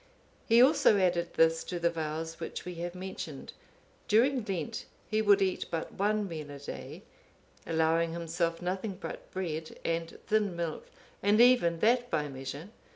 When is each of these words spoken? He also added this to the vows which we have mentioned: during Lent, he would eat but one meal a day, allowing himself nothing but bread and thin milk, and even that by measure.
He 0.47 0.63
also 0.63 0.97
added 0.97 1.35
this 1.35 1.63
to 1.65 1.77
the 1.77 1.91
vows 1.91 2.39
which 2.39 2.65
we 2.65 2.73
have 2.81 2.95
mentioned: 2.95 3.53
during 4.07 4.43
Lent, 4.45 4.85
he 5.11 5.21
would 5.21 5.43
eat 5.43 5.65
but 5.69 5.91
one 5.93 6.27
meal 6.27 6.49
a 6.49 6.57
day, 6.57 7.03
allowing 7.67 8.11
himself 8.11 8.63
nothing 8.63 8.97
but 8.99 9.29
bread 9.29 9.77
and 9.85 10.17
thin 10.25 10.55
milk, 10.55 10.87
and 11.21 11.39
even 11.39 11.81
that 11.81 12.09
by 12.09 12.27
measure. 12.29 12.69